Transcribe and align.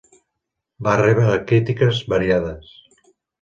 Va 0.87 0.95
rebre 1.01 1.35
crítiques 1.51 2.01
variades. 2.15 2.73